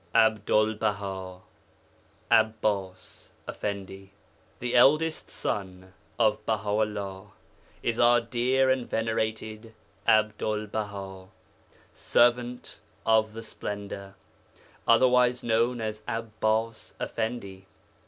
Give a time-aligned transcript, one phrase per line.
[0.15, 1.41] ABDUL BAHA
[2.31, 4.09] (ABBAS EFFENDI)
[4.57, 7.31] The eldest son of Baha 'ullah
[7.83, 9.75] is our dear and venerated
[10.07, 11.27] Abdul Baha
[11.93, 14.15] ('Servant of the Splendour'),
[14.87, 17.67] otherwise known as Abbas Effendi.